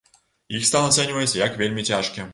[0.59, 2.29] Іх стан ацэньваецца як вельмі цяжкі.